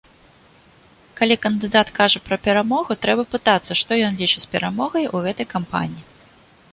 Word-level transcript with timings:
Калі 1.17 1.35
кандыдат 1.43 1.91
кажа 1.99 2.19
пра 2.29 2.35
перамогу, 2.47 2.97
трэба 3.03 3.23
пытацца, 3.33 3.71
што 3.81 3.91
ён 4.07 4.17
лічыць 4.23 4.45
перамогай 4.57 5.05
у 5.15 5.25
гэтай 5.27 5.47
кампаніі. 5.55 6.03